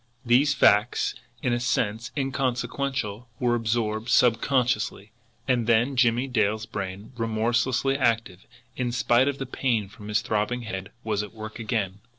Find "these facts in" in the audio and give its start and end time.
0.25-1.53